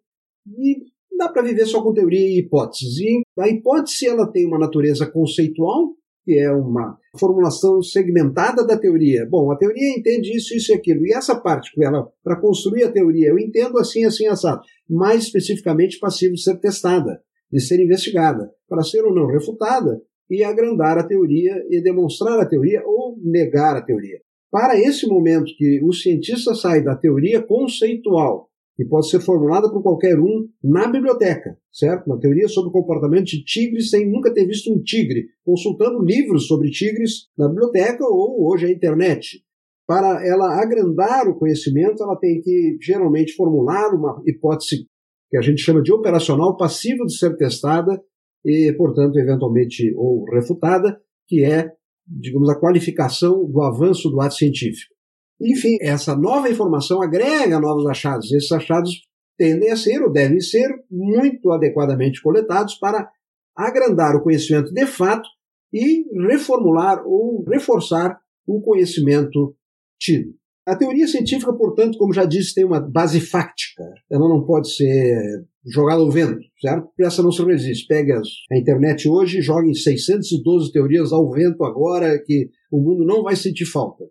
e 0.48 0.78
dá 1.18 1.30
para 1.30 1.42
viver 1.42 1.66
só 1.66 1.82
com 1.82 1.94
teoria 1.94 2.20
e 2.20 2.40
hipóteses. 2.40 2.98
E 3.00 3.24
a 3.40 3.50
hipótese 3.50 4.08
ela 4.08 4.32
tem 4.32 4.46
uma 4.46 4.60
natureza 4.60 5.06
conceitual, 5.06 5.94
que 6.24 6.38
é 6.38 6.52
uma 6.52 6.98
formulação 7.18 7.82
segmentada 7.82 8.66
da 8.66 8.78
teoria. 8.78 9.26
Bom, 9.30 9.52
a 9.52 9.58
teoria 9.58 9.98
entende 9.98 10.36
isso, 10.36 10.54
isso 10.56 10.72
e 10.72 10.76
aquilo. 10.76 11.06
E 11.06 11.14
essa 11.14 11.40
parte, 11.40 11.72
ela 11.82 12.08
para 12.24 12.40
construir 12.40 12.84
a 12.84 12.92
teoria, 12.92 13.30
eu 13.30 13.40
entendo 13.40 13.78
assim, 13.80 14.06
assim, 14.06 14.28
assado. 14.28 14.62
Mais 14.90 15.24
especificamente 15.24 16.00
passivo 16.00 16.36
de 16.36 16.44
ser 16.44 16.58
testada, 16.60 17.22
de 17.52 17.60
ser 17.60 17.82
investigada, 17.82 18.52
para 18.68 18.84
ser 18.84 19.04
ou 19.06 19.14
não 19.14 19.28
refutada 19.28 20.02
e 20.30 20.44
agrandar 20.44 20.98
a 20.98 21.08
teoria 21.08 21.64
e 21.70 21.82
demonstrar 21.82 22.38
a 22.40 22.46
teoria 22.46 22.84
ou 22.86 23.18
negar 23.24 23.78
a 23.78 23.82
teoria. 23.82 24.20
Para 24.52 24.80
esse 24.80 25.08
momento 25.08 25.54
que 25.58 25.82
o 25.84 25.92
cientista 25.92 26.56
sai 26.56 26.84
da 26.84 26.96
teoria 26.96 27.42
conceitual 27.42 28.50
que 28.78 28.86
pode 28.86 29.10
ser 29.10 29.20
formulada 29.20 29.72
por 29.72 29.82
qualquer 29.82 30.20
um 30.20 30.48
na 30.64 30.88
biblioteca, 30.88 31.58
certo? 31.72 32.06
Uma 32.06 32.20
teoria 32.20 32.48
sobre 32.48 32.70
o 32.70 32.72
comportamento 32.72 33.26
de 33.26 33.44
tigres 33.44 33.90
sem 33.90 34.08
nunca 34.08 34.32
ter 34.32 34.46
visto 34.46 34.72
um 34.72 34.80
tigre, 34.84 35.26
consultando 35.44 36.04
livros 36.04 36.46
sobre 36.46 36.70
tigres 36.70 37.28
na 37.36 37.50
biblioteca 37.50 38.06
ou 38.06 38.48
hoje 38.48 38.68
a 38.68 38.72
internet. 38.72 39.42
Para 39.88 40.24
ela 40.24 40.62
agrandar 40.62 41.28
o 41.28 41.40
conhecimento, 41.40 42.04
ela 42.04 42.16
tem 42.18 42.40
que 42.40 42.78
geralmente 42.80 43.34
formular 43.34 43.96
uma 43.96 44.22
hipótese 44.28 44.86
que 45.30 45.38
a 45.38 45.42
gente 45.42 45.62
chama 45.62 45.82
de 45.82 45.92
operacional 45.92 46.56
passiva 46.56 47.04
de 47.04 47.18
ser 47.18 47.36
testada 47.36 48.00
e, 48.46 48.72
portanto, 48.78 49.18
eventualmente 49.18 49.92
ou 49.96 50.24
refutada, 50.26 51.02
que 51.28 51.44
é, 51.44 51.72
digamos, 52.08 52.50
a 52.50 52.60
qualificação 52.60 53.46
do 53.46 53.62
avanço 53.62 54.10
do 54.10 54.22
ato 54.22 54.36
científico. 54.36 54.94
Enfim, 55.40 55.78
essa 55.82 56.16
nova 56.16 56.50
informação 56.50 57.02
agrega 57.02 57.60
novos 57.60 57.86
achados. 57.86 58.32
Esses 58.32 58.52
achados 58.52 59.08
tendem 59.38 59.72
a 59.72 59.76
ser 59.76 60.02
ou 60.02 60.12
devem 60.12 60.40
ser 60.40 60.68
muito 60.90 61.52
adequadamente 61.52 62.22
coletados 62.22 62.76
para 62.76 63.10
agrandar 63.56 64.16
o 64.16 64.24
conhecimento 64.24 64.74
de 64.74 64.86
fato 64.86 65.28
e 65.72 66.06
reformular 66.28 67.04
ou 67.06 67.44
reforçar 67.44 68.20
o 68.46 68.62
conhecimento 68.62 69.56
tido. 70.00 70.34
A 70.68 70.76
teoria 70.76 71.08
científica, 71.08 71.54
portanto, 71.54 71.98
como 71.98 72.14
já 72.14 72.26
disse, 72.26 72.54
tem 72.54 72.66
uma 72.66 72.82
base 72.82 73.22
fáctica. 73.22 73.86
Ela 74.12 74.28
não 74.28 74.46
pode 74.46 74.70
ser 74.76 75.46
jogada 75.66 76.02
ao 76.02 76.12
vento, 76.12 76.42
certo? 76.60 76.90
Essa 77.00 77.24
não 77.24 77.32
se 77.32 77.42
resiste. 77.42 77.88
Pega 77.88 78.22
a 78.52 78.58
internet 78.58 79.08
hoje 79.08 79.40
e 79.40 79.42
joga 79.42 79.66
em 79.66 79.74
612 79.74 80.74
teorias 80.74 81.14
ao 81.14 81.32
vento 81.32 81.64
agora 81.64 82.22
que 82.22 82.50
o 82.70 82.82
mundo 82.82 83.06
não 83.06 83.24
vai 83.24 83.38
sentir 83.38 83.64
falta. 83.64 84.04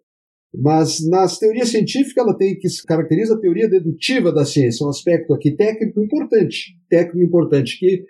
Mas 0.55 1.07
nas 1.07 1.39
teorias 1.39 1.69
científicas 1.69 2.25
ela 2.25 2.35
tem 2.35 2.59
que 2.59 2.71
se 2.71 2.83
caracteriza 2.87 3.35
a 3.35 3.39
teoria 3.39 3.69
dedutiva 3.69 4.33
da 4.33 4.47
ciência, 4.47 4.87
um 4.87 4.89
aspecto 4.89 5.35
aqui 5.35 5.55
técnico 5.55 6.03
importante, 6.03 6.75
técnico 6.89 7.23
importante 7.23 7.79
que 7.79 8.03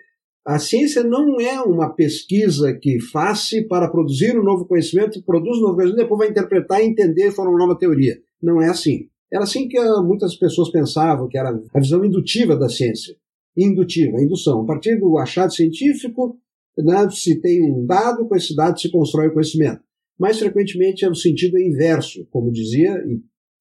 A 0.47 0.59
ciência 0.59 1.03
não 1.03 1.41
é 1.41 1.61
uma 1.61 1.93
pesquisa 1.93 2.73
que 2.73 3.01
faz-se 3.01 3.67
para 3.67 3.89
produzir 3.89 4.39
um 4.39 4.43
novo 4.43 4.65
conhecimento, 4.65 5.21
produz 5.25 5.57
um 5.57 5.61
novo 5.63 5.75
conhecimento, 5.75 6.03
depois 6.03 6.19
vai 6.19 6.29
interpretar, 6.29 6.81
entender 6.81 7.27
e 7.27 7.31
formar 7.31 7.51
uma 7.51 7.67
nova 7.67 7.77
teoria. 7.77 8.15
Não 8.41 8.61
é 8.61 8.69
assim. 8.69 9.09
Era 9.31 9.43
assim 9.43 9.67
que 9.67 9.79
muitas 10.01 10.35
pessoas 10.35 10.71
pensavam, 10.71 11.27
que 11.27 11.37
era 11.37 11.49
a 11.73 11.79
visão 11.79 12.03
indutiva 12.03 12.55
da 12.55 12.69
ciência. 12.69 13.15
Indutiva, 13.55 14.21
indução. 14.21 14.61
A 14.61 14.65
partir 14.65 14.97
do 14.99 15.17
achado 15.17 15.53
científico, 15.53 16.39
né, 16.77 17.09
se 17.09 17.39
tem 17.41 17.63
um 17.63 17.85
dado, 17.85 18.27
com 18.27 18.35
esse 18.35 18.55
dado 18.55 18.79
se 18.79 18.89
constrói 18.91 19.27
o 19.27 19.33
conhecimento. 19.33 19.81
Mais 20.19 20.39
frequentemente 20.39 21.05
é 21.05 21.09
no 21.09 21.15
sentido 21.15 21.59
inverso, 21.59 22.25
como 22.31 22.51
dizia 22.51 23.03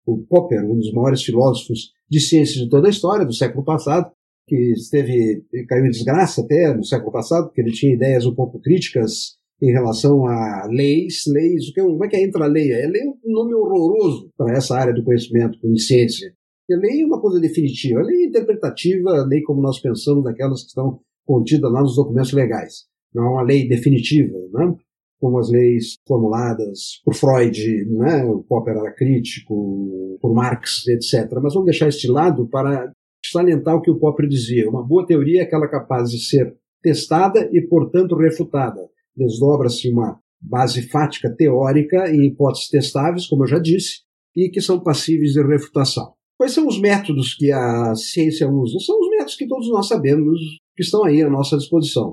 o 0.07 0.19
Popper, 0.19 0.65
um 0.65 0.79
dos 0.79 0.93
maiores 0.93 1.23
filósofos 1.23 1.93
de 2.09 2.21
ciências 2.21 2.65
de 2.65 2.71
toda 2.71 2.87
a 2.87 2.91
história, 2.91 3.27
do 3.27 3.35
século 3.35 3.65
passado, 3.65 4.11
que 4.47 4.73
esteve, 4.73 5.45
caiu 5.69 5.87
em 5.87 5.91
desgraça 5.91 6.43
até 6.43 6.73
no 6.75 6.85
século 6.85 7.11
passado, 7.11 7.47
porque 7.47 7.61
ele 7.61 7.73
tinha 7.73 7.93
ideias 7.93 8.25
um 8.25 8.35
pouco 8.35 8.61
críticas 8.61 9.37
em 9.61 9.73
relação 9.73 10.27
a 10.27 10.67
leis, 10.69 11.25
leis, 11.27 11.73
é 11.77 11.81
como 11.81 12.05
é 12.05 12.09
que 12.09 12.17
é 12.17 12.21
lei? 12.49 12.85
A 12.85 12.89
lei 12.89 13.03
é 13.03 13.09
um 13.09 13.33
nome 13.33 13.55
horroroso 13.55 14.31
para 14.37 14.57
essa 14.57 14.77
área 14.77 14.93
do 14.93 15.03
conhecimento, 15.03 15.59
como 15.61 15.79
ciência. 15.79 16.33
a 16.71 16.77
lei 16.77 17.03
é 17.03 17.07
uma 17.07 17.21
coisa 17.21 17.41
definitiva, 17.41 18.03
lei 18.03 18.25
é 18.25 18.27
interpretativa, 18.27 19.25
lei 19.27 19.43
como 19.43 19.63
nós 19.63 19.81
pensamos 19.81 20.25
daquelas 20.25 20.63
que 20.63 20.69
estão 20.69 21.01
contidas 21.25 21.73
lá 21.73 21.81
nos 21.81 21.97
documentos 21.97 22.33
legais. 22.33 22.85
Não 23.15 23.25
é 23.25 23.29
uma 23.31 23.43
lei 23.43 23.67
definitiva, 23.67 24.37
né? 24.53 24.75
como 25.19 25.39
as 25.39 25.51
leis 25.51 25.97
formuladas 26.07 27.01
por 27.03 27.15
Freud, 27.15 27.87
né? 27.87 28.25
o 28.25 28.43
Popper 28.43 28.77
era 28.77 28.93
crítico, 28.93 30.19
por 30.21 30.35
Marx, 30.35 30.87
etc. 30.87 31.31
Mas 31.43 31.55
vamos 31.55 31.65
deixar 31.65 31.89
este 31.89 32.09
lado 32.09 32.47
para 32.49 32.93
salientar 33.25 33.77
o 33.77 33.81
que 33.81 33.91
o 33.91 33.99
Popper 33.99 34.29
dizia. 34.29 34.69
Uma 34.69 34.87
boa 34.87 35.07
teoria 35.07 35.41
é 35.41 35.45
aquela 35.45 35.67
capaz 35.67 36.11
de 36.11 36.21
ser 36.21 36.55
testada 36.83 37.49
e, 37.53 37.63
portanto, 37.63 38.15
refutada. 38.15 38.81
Desdobra-se 39.17 39.91
uma 39.91 40.21
base 40.41 40.83
fática 40.83 41.35
teórica 41.35 42.11
em 42.11 42.27
hipóteses 42.27 42.69
testáveis, 42.69 43.27
como 43.27 43.45
eu 43.45 43.49
já 43.49 43.59
disse, 43.59 44.01
e 44.37 44.51
que 44.51 44.61
são 44.61 44.79
passíveis 44.79 45.33
de 45.33 45.43
refutação. 45.43 46.13
Quais 46.37 46.53
são 46.53 46.67
os 46.67 46.79
métodos 46.79 47.35
que 47.35 47.51
a 47.51 47.95
ciência 47.95 48.47
usa? 48.49 48.79
São 48.81 48.99
os 49.01 49.09
métodos 49.09 49.37
que 49.37 49.47
todos 49.47 49.71
nós 49.71 49.89
sabemos 49.89 50.39
que 50.77 50.83
estão 50.83 51.05
aí 51.05 51.23
à 51.23 51.31
nossa 51.31 51.57
disposição. 51.57 52.13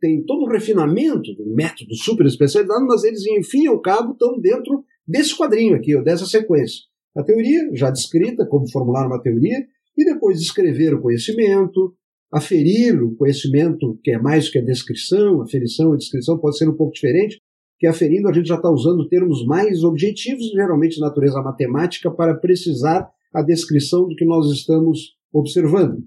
Tem 0.00 0.24
todo 0.24 0.44
o 0.44 0.48
refinamento 0.48 1.34
do 1.34 1.54
método 1.54 1.94
super 1.96 2.26
especializado, 2.26 2.86
mas 2.86 3.02
eles, 3.02 3.26
enfim, 3.26 3.66
ao 3.66 3.80
cabo, 3.80 4.12
estão 4.12 4.38
dentro 4.38 4.84
desse 5.06 5.36
quadrinho 5.36 5.74
aqui, 5.74 5.96
ou 5.96 6.04
dessa 6.04 6.24
sequência. 6.24 6.82
A 7.16 7.22
teoria, 7.22 7.70
já 7.74 7.90
descrita, 7.90 8.46
como 8.46 8.70
formular 8.70 9.06
uma 9.06 9.20
teoria, 9.20 9.66
e 9.96 10.04
depois 10.04 10.40
descrever 10.40 10.94
o 10.94 11.00
conhecimento, 11.00 11.94
aferir 12.34 13.00
o 13.00 13.14
conhecimento, 13.14 13.96
que 14.02 14.10
é 14.10 14.18
mais 14.18 14.48
que 14.48 14.58
a 14.58 14.64
descrição, 14.64 15.40
aferição 15.40 15.94
e 15.94 15.98
descrição 15.98 16.36
pode 16.36 16.58
ser 16.58 16.68
um 16.68 16.74
pouco 16.74 16.92
diferente, 16.92 17.40
que 17.78 17.86
aferindo 17.86 18.28
a 18.28 18.32
gente 18.32 18.48
já 18.48 18.56
está 18.56 18.68
usando 18.68 19.06
termos 19.06 19.46
mais 19.46 19.84
objetivos, 19.84 20.50
geralmente 20.50 20.96
de 20.96 21.00
natureza 21.00 21.40
matemática, 21.40 22.10
para 22.10 22.34
precisar 22.34 23.08
a 23.32 23.40
descrição 23.40 24.08
do 24.08 24.16
que 24.16 24.24
nós 24.24 24.50
estamos 24.50 25.14
observando. 25.32 26.04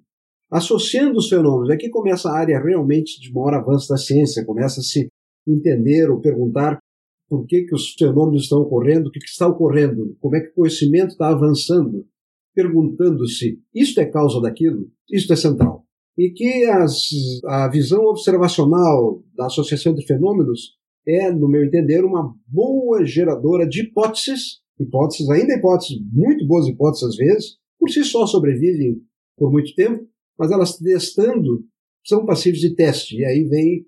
Associando 0.51 1.17
os 1.17 1.29
fenômenos, 1.29 1.69
aqui 1.69 1.89
começa 1.89 2.29
a 2.29 2.37
área 2.37 2.61
realmente 2.61 3.21
de 3.21 3.31
maior 3.31 3.53
avanço 3.53 3.87
da 3.87 3.97
ciência, 3.97 4.45
começa 4.45 4.81
a 4.81 4.83
se 4.83 5.07
entender 5.47 6.09
ou 6.09 6.19
perguntar 6.19 6.77
por 7.29 7.45
que, 7.45 7.63
que 7.63 7.75
os 7.75 7.93
fenômenos 7.93 8.43
estão 8.43 8.59
ocorrendo, 8.59 9.07
o 9.07 9.11
que, 9.11 9.19
que 9.19 9.29
está 9.29 9.47
ocorrendo, 9.47 10.15
como 10.19 10.35
é 10.35 10.41
que 10.41 10.49
o 10.49 10.55
conhecimento 10.55 11.11
está 11.11 11.29
avançando, 11.29 12.05
perguntando-se: 12.53 13.61
isto 13.73 13.99
é 14.01 14.05
causa 14.05 14.41
daquilo? 14.41 14.89
Isto 15.09 15.33
é 15.33 15.35
central. 15.35 15.76
E 16.17 16.31
que 16.31 16.65
as, 16.65 17.09
a 17.45 17.69
visão 17.69 18.05
observacional 18.05 19.23
da 19.35 19.45
associação 19.45 19.93
de 19.93 20.05
fenômenos 20.05 20.77
é, 21.07 21.31
no 21.31 21.47
meu 21.47 21.63
entender, 21.63 22.03
uma 22.03 22.35
boa 22.45 23.05
geradora 23.05 23.67
de 23.67 23.83
hipóteses, 23.83 24.59
hipóteses, 24.79 25.29
ainda 25.29 25.53
hipóteses, 25.53 25.97
muito 26.11 26.45
boas 26.45 26.67
hipóteses 26.67 27.03
às 27.07 27.15
vezes, 27.15 27.57
por 27.79 27.89
si 27.89 28.03
só 28.03 28.25
sobrevivem 28.25 29.01
por 29.37 29.51
muito 29.51 29.73
tempo, 29.73 30.05
mas 30.37 30.51
elas 30.51 30.77
testando 30.77 31.63
são 32.05 32.25
passíveis 32.25 32.61
de 32.61 32.75
teste. 32.75 33.17
E 33.17 33.25
aí 33.25 33.43
vem, 33.43 33.85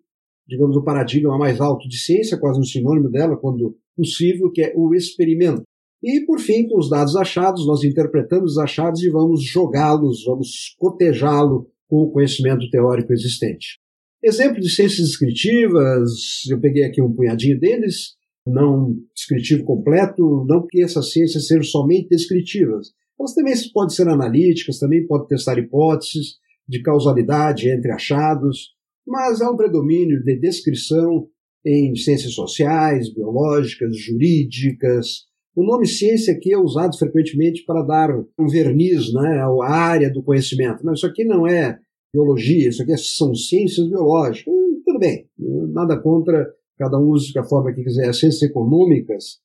digamos, 0.47 0.77
o 0.77 0.83
paradigma 0.83 1.37
mais 1.37 1.59
alto 1.59 1.87
de 1.89 1.97
ciência, 1.97 2.39
quase 2.39 2.59
um 2.59 2.63
sinônimo 2.63 3.09
dela, 3.09 3.35
quando 3.37 3.75
possível, 3.95 4.51
que 4.51 4.61
é 4.61 4.73
o 4.75 4.93
experimento. 4.93 5.63
E, 6.01 6.25
por 6.25 6.39
fim, 6.39 6.67
com 6.67 6.77
os 6.77 6.89
dados 6.89 7.15
achados, 7.15 7.67
nós 7.67 7.83
interpretamos 7.83 8.53
os 8.53 8.57
achados 8.57 9.03
e 9.03 9.09
vamos 9.09 9.43
jogá-los, 9.43 10.23
vamos 10.25 10.75
cotejá-lo 10.77 11.67
com 11.89 12.03
o 12.03 12.11
conhecimento 12.11 12.69
teórico 12.69 13.11
existente. 13.11 13.79
Exemplo 14.23 14.59
de 14.59 14.69
ciências 14.69 15.07
descritivas, 15.07 16.45
eu 16.49 16.59
peguei 16.59 16.83
aqui 16.83 17.01
um 17.01 17.13
punhadinho 17.13 17.59
deles, 17.59 18.15
não 18.45 18.95
descritivo 19.15 19.63
completo, 19.63 20.45
não 20.47 20.65
que 20.67 20.81
essas 20.81 21.11
ciências 21.11 21.47
sejam 21.47 21.63
somente 21.63 22.09
descritivas. 22.09 22.89
Elas 23.19 23.33
também 23.33 23.53
podem 23.73 23.95
ser 23.95 24.07
analíticas, 24.07 24.77
também 24.77 25.05
podem 25.05 25.27
testar 25.27 25.57
hipóteses 25.57 26.37
de 26.67 26.81
causalidade 26.81 27.69
entre 27.69 27.91
achados, 27.91 28.73
mas 29.05 29.41
há 29.41 29.49
um 29.49 29.57
predomínio 29.57 30.23
de 30.23 30.39
descrição 30.39 31.27
em 31.65 31.95
ciências 31.95 32.33
sociais, 32.33 33.13
biológicas, 33.13 33.97
jurídicas, 33.97 35.28
o 35.59 35.65
nome 35.65 35.85
ciência 35.85 36.33
aqui 36.33 36.53
é 36.53 36.57
usado 36.57 36.97
frequentemente 36.97 37.65
para 37.65 37.81
dar 37.81 38.09
um 38.39 38.47
verniz 38.47 39.11
né, 39.11 39.41
à 39.41 39.69
área 39.69 40.09
do 40.09 40.23
conhecimento. 40.23 40.85
Mas 40.85 40.99
isso 40.99 41.05
aqui 41.05 41.25
não 41.25 41.45
é 41.45 41.77
biologia, 42.13 42.69
isso 42.69 42.81
aqui 42.81 42.97
são 42.97 43.35
ciências 43.35 43.89
biológicas. 43.89 44.53
Hum, 44.53 44.81
tudo 44.85 44.99
bem, 44.99 45.27
nada 45.37 45.99
contra, 45.99 46.49
cada 46.77 46.97
um 46.97 47.09
use 47.09 47.33
da 47.33 47.43
forma 47.43 47.73
que 47.73 47.83
quiser. 47.83 48.07
As 48.07 48.17
ciências 48.17 48.49
econômicas, 48.49 49.39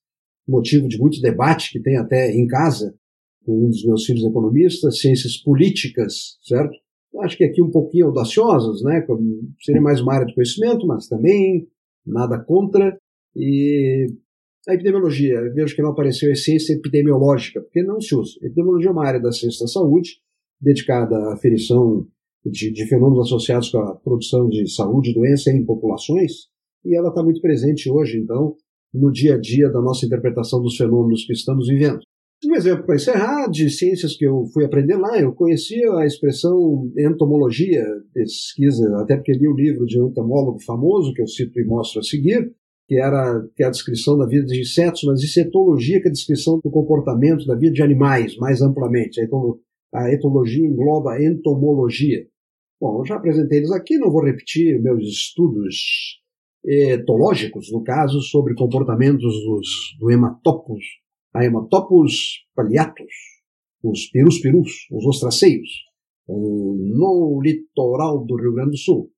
motivo 0.46 0.86
de 0.86 0.98
muito 0.98 1.20
debate 1.20 1.72
que 1.72 1.80
tem 1.80 1.96
até 1.96 2.30
em 2.30 2.46
casa, 2.46 2.94
com 3.44 3.66
um 3.66 3.68
dos 3.68 3.84
meus 3.84 4.04
filhos 4.04 4.24
economistas, 4.24 5.00
ciências 5.00 5.36
políticas, 5.36 6.38
certo? 6.42 6.78
Acho 7.22 7.36
que 7.36 7.44
aqui 7.44 7.60
um 7.60 7.72
pouquinho 7.72 8.06
audaciosas, 8.06 8.82
né? 8.82 9.04
Seria 9.64 9.82
mais 9.82 10.00
uma 10.00 10.14
área 10.14 10.26
de 10.26 10.34
conhecimento, 10.34 10.86
mas 10.86 11.08
também 11.08 11.66
nada 12.06 12.38
contra. 12.38 12.96
E 13.34 14.06
a 14.68 14.74
epidemiologia, 14.74 15.40
vejo 15.52 15.74
que 15.74 15.82
não 15.82 15.90
apareceu 15.90 16.28
a 16.28 16.32
essência 16.32 16.74
epidemiológica, 16.74 17.60
porque 17.60 17.82
não 17.82 18.00
se 18.00 18.14
usa. 18.14 18.32
Epidemiologia 18.42 18.88
é 18.88 18.92
uma 18.92 19.06
área 19.06 19.20
da 19.20 19.32
ciência 19.32 19.64
da 19.64 19.68
saúde, 19.68 20.18
dedicada 20.60 21.16
à 21.16 21.34
aferição 21.34 22.06
de, 22.44 22.72
de 22.72 22.86
fenômenos 22.86 23.26
associados 23.26 23.70
com 23.70 23.78
a 23.78 23.94
produção 23.96 24.48
de 24.48 24.70
saúde 24.70 25.10
e 25.10 25.14
doença 25.14 25.50
em 25.50 25.64
populações, 25.64 26.48
e 26.84 26.96
ela 26.96 27.08
está 27.08 27.22
muito 27.22 27.40
presente 27.40 27.90
hoje, 27.90 28.18
então, 28.18 28.54
no 28.92 29.10
dia 29.10 29.34
a 29.34 29.40
dia 29.40 29.70
da 29.70 29.80
nossa 29.80 30.06
interpretação 30.06 30.62
dos 30.62 30.76
fenômenos 30.76 31.24
que 31.24 31.32
estamos 31.32 31.68
vivendo. 31.68 32.00
Um 32.46 32.54
exemplo 32.54 32.84
para 32.84 32.96
encerrar, 32.96 33.48
de 33.48 33.70
ciências 33.70 34.16
que 34.16 34.26
eu 34.26 34.44
fui 34.52 34.64
aprender 34.66 34.96
lá, 34.96 35.18
eu 35.18 35.32
conhecia 35.32 35.90
a 35.94 36.04
expressão 36.04 36.90
entomologia, 36.96 37.82
pesquisa, 38.12 38.96
até 38.98 39.16
porque 39.16 39.32
li 39.32 39.48
o 39.48 39.56
livro 39.56 39.86
de 39.86 39.98
um 39.98 40.08
entomólogo 40.08 40.62
famoso, 40.62 41.14
que 41.14 41.22
eu 41.22 41.26
cito 41.26 41.58
e 41.58 41.64
mostro 41.64 42.00
a 42.00 42.02
seguir, 42.02 42.52
que 42.86 42.96
era 42.96 43.46
que 43.56 43.62
é 43.62 43.66
a 43.66 43.70
descrição 43.70 44.18
da 44.18 44.26
vida 44.26 44.44
de 44.44 44.60
insetos, 44.60 45.02
mas 45.04 45.22
isso 45.22 45.40
é 45.40 45.44
que 45.44 45.50
é 45.94 46.08
a 46.08 46.12
descrição 46.12 46.60
do 46.62 46.70
comportamento 46.70 47.46
da 47.46 47.54
vida 47.54 47.72
de 47.72 47.82
animais, 47.82 48.36
mais 48.36 48.60
amplamente. 48.60 49.20
A 49.92 50.12
etologia 50.12 50.66
engloba 50.66 51.12
a 51.12 51.24
entomologia. 51.24 52.26
Bom, 52.80 53.00
eu 53.00 53.06
já 53.06 53.16
apresentei 53.16 53.58
eles 53.58 53.70
aqui, 53.70 53.96
não 53.96 54.10
vou 54.10 54.24
repetir 54.24 54.82
meus 54.82 55.02
estudos 55.06 56.20
etológicos, 56.66 57.70
no 57.72 57.82
caso, 57.82 58.20
sobre 58.20 58.54
comportamentos 58.54 59.32
dos, 59.44 59.68
do 59.98 60.10
hematopus, 60.10 60.82
a 61.32 61.44
hematopus 61.44 62.44
paliatus, 62.54 63.12
os 63.82 64.06
perus-perus, 64.06 64.86
os 64.90 65.06
ostraceios, 65.06 65.68
no 66.26 67.40
litoral 67.42 68.24
do 68.24 68.36
Rio 68.36 68.54
Grande 68.54 68.72
do 68.72 68.78
Sul. 68.78 69.10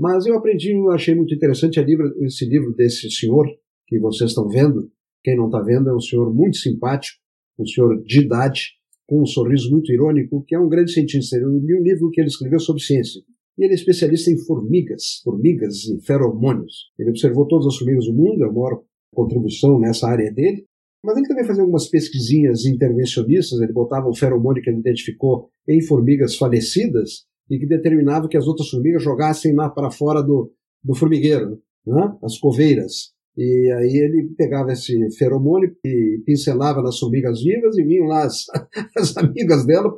Mas 0.00 0.24
eu 0.24 0.34
aprendi, 0.34 0.70
eu 0.72 0.90
achei 0.92 1.14
muito 1.14 1.34
interessante 1.34 1.78
esse 1.78 2.46
livro 2.46 2.72
desse 2.72 3.10
senhor 3.10 3.46
que 3.86 3.98
vocês 3.98 4.30
estão 4.30 4.48
vendo. 4.48 4.90
Quem 5.22 5.36
não 5.36 5.44
está 5.44 5.60
vendo 5.60 5.90
é 5.90 5.94
um 5.94 6.00
senhor 6.00 6.34
muito 6.34 6.56
simpático, 6.56 7.18
um 7.58 7.66
senhor 7.66 8.02
de 8.02 8.20
idade, 8.22 8.62
com 9.06 9.20
um 9.20 9.26
sorriso 9.26 9.70
muito 9.70 9.92
irônico, 9.92 10.42
que 10.48 10.54
é 10.54 10.58
um 10.58 10.70
grande 10.70 10.90
cientista. 10.90 11.36
Eu 11.36 11.50
li 11.50 11.78
um 11.78 11.82
livro 11.82 12.10
que 12.10 12.18
ele 12.18 12.28
escreveu 12.28 12.58
sobre 12.58 12.82
ciência. 12.82 13.20
E 13.58 13.62
ele 13.62 13.72
é 13.72 13.74
especialista 13.74 14.30
em 14.30 14.38
formigas, 14.38 15.20
formigas 15.22 15.84
e 15.84 16.00
feromônios. 16.06 16.90
Ele 16.98 17.10
observou 17.10 17.46
todas 17.46 17.66
as 17.66 17.76
formigas 17.76 18.06
do 18.06 18.14
mundo, 18.14 18.42
é 18.42 18.48
a 18.48 18.52
maior 18.52 18.80
contribuição 19.12 19.78
nessa 19.78 20.08
área 20.08 20.32
dele. 20.32 20.64
Mas 21.04 21.18
ele 21.18 21.28
também 21.28 21.44
fazia 21.44 21.62
algumas 21.62 21.88
pesquisinhas 21.88 22.64
intervencionistas, 22.64 23.60
ele 23.60 23.74
botava 23.74 24.08
o 24.08 24.16
feromônio 24.16 24.62
que 24.62 24.70
ele 24.70 24.78
identificou 24.78 25.50
em 25.68 25.82
formigas 25.82 26.36
falecidas 26.36 27.28
e 27.50 27.58
que 27.58 27.66
determinava 27.66 28.28
que 28.28 28.36
as 28.36 28.46
outras 28.46 28.68
formigas 28.68 29.02
jogassem 29.02 29.54
lá 29.54 29.68
para 29.68 29.90
fora 29.90 30.22
do, 30.22 30.52
do 30.82 30.94
formigueiro, 30.94 31.60
né? 31.86 32.16
as 32.22 32.38
coveiras. 32.38 33.12
E 33.36 33.72
aí 33.72 33.96
ele 33.96 34.34
pegava 34.36 34.72
esse 34.72 34.92
feromônio 35.16 35.74
e 35.84 36.20
pincelava 36.26 36.82
nas 36.82 36.98
formigas 36.98 37.42
vivas 37.42 37.76
e 37.78 37.84
vinham 37.84 38.06
lá 38.06 38.24
as, 38.24 38.44
as 38.96 39.16
amigas 39.16 39.64
dela, 39.66 39.96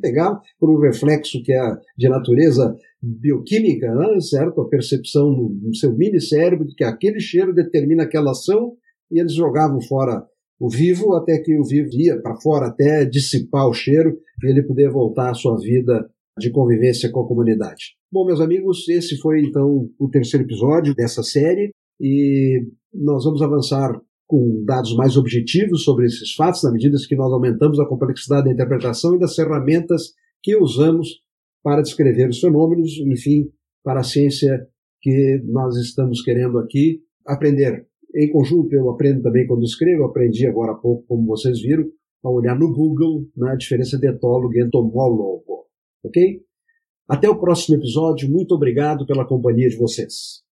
pegavam 0.00 0.40
por 0.58 0.70
um 0.70 0.80
reflexo 0.80 1.42
que 1.42 1.52
é 1.52 1.76
de 1.96 2.08
natureza 2.08 2.74
bioquímica, 3.00 3.94
né, 3.94 4.20
certo? 4.20 4.60
A 4.60 4.68
percepção 4.68 5.30
no 5.30 5.74
seu 5.74 5.92
mini 5.94 6.20
cérebro 6.20 6.66
de 6.66 6.74
que 6.74 6.84
aquele 6.84 7.20
cheiro 7.20 7.54
determina 7.54 8.04
aquela 8.04 8.32
ação 8.32 8.72
e 9.10 9.20
eles 9.20 9.34
jogavam 9.34 9.80
fora 9.80 10.24
o 10.58 10.68
vivo 10.68 11.14
até 11.14 11.38
que 11.38 11.58
o 11.58 11.64
vivo 11.64 11.90
ia 11.92 12.20
para 12.20 12.40
fora 12.40 12.68
até 12.68 13.04
dissipar 13.04 13.68
o 13.68 13.74
cheiro 13.74 14.16
e 14.42 14.50
ele 14.50 14.62
poder 14.62 14.90
voltar 14.90 15.30
à 15.30 15.34
sua 15.34 15.56
vida 15.58 16.08
de 16.38 16.50
convivência 16.50 17.10
com 17.10 17.20
a 17.20 17.28
comunidade. 17.28 17.94
Bom, 18.10 18.24
meus 18.24 18.40
amigos, 18.40 18.88
esse 18.88 19.16
foi 19.18 19.42
então 19.42 19.88
o 19.98 20.08
terceiro 20.08 20.46
episódio 20.46 20.94
dessa 20.94 21.22
série 21.22 21.70
e 22.00 22.66
nós 22.92 23.24
vamos 23.24 23.42
avançar 23.42 24.00
com 24.26 24.64
dados 24.64 24.94
mais 24.96 25.16
objetivos 25.16 25.84
sobre 25.84 26.06
esses 26.06 26.32
fatos, 26.34 26.62
na 26.62 26.72
medida 26.72 26.96
que 27.06 27.16
nós 27.16 27.32
aumentamos 27.32 27.78
a 27.78 27.86
complexidade 27.86 28.46
da 28.46 28.52
interpretação 28.52 29.14
e 29.14 29.18
das 29.18 29.34
ferramentas 29.34 30.12
que 30.42 30.56
usamos 30.56 31.20
para 31.62 31.82
descrever 31.82 32.28
os 32.28 32.40
fenômenos, 32.40 32.92
enfim, 33.06 33.50
para 33.84 34.00
a 34.00 34.04
ciência 34.04 34.66
que 35.00 35.42
nós 35.44 35.76
estamos 35.76 36.22
querendo 36.22 36.58
aqui 36.58 37.02
aprender. 37.26 37.86
Em 38.14 38.30
conjunto, 38.30 38.72
eu 38.74 38.90
aprendo 38.90 39.22
também 39.22 39.46
quando 39.46 39.64
escrevo, 39.64 40.04
aprendi 40.04 40.46
agora 40.46 40.72
há 40.72 40.76
pouco, 40.76 41.04
como 41.06 41.26
vocês 41.26 41.60
viram, 41.60 41.84
a 42.24 42.30
olhar 42.30 42.58
no 42.58 42.72
Google 42.72 43.26
na 43.36 43.54
diferença 43.54 43.98
de 43.98 44.08
etólogo 44.08 44.54
e 44.54 44.64
entomólogo. 44.64 45.51
Ok? 46.04 46.42
Até 47.08 47.28
o 47.28 47.38
próximo 47.38 47.76
episódio. 47.76 48.30
Muito 48.30 48.54
obrigado 48.54 49.06
pela 49.06 49.26
companhia 49.26 49.68
de 49.68 49.76
vocês. 49.76 50.42